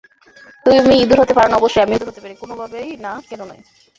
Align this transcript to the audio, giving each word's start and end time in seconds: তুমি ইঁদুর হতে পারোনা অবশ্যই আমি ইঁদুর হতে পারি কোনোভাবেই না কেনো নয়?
তুমি 0.65 0.93
ইঁদুর 0.95 1.21
হতে 1.21 1.33
পারোনা 1.35 1.59
অবশ্যই 1.59 1.83
আমি 1.83 1.93
ইঁদুর 1.93 2.09
হতে 2.11 2.21
পারি 2.23 2.35
কোনোভাবেই 2.41 2.89
না 3.03 3.11
কেনো 3.27 3.45
নয়? 3.49 3.61